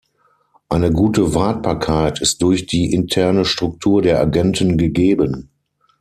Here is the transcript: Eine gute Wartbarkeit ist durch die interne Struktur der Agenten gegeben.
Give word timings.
Eine 0.67 0.91
gute 0.91 1.35
Wartbarkeit 1.35 2.21
ist 2.21 2.41
durch 2.41 2.65
die 2.65 2.91
interne 2.91 3.45
Struktur 3.45 4.01
der 4.01 4.19
Agenten 4.19 4.79
gegeben. 4.79 5.51